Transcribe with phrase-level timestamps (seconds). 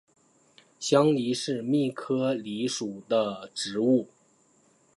[0.79, 4.07] 香藜是苋科藜属的植物。